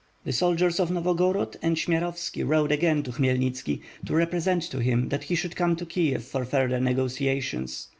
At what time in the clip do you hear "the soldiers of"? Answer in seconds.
0.23-0.89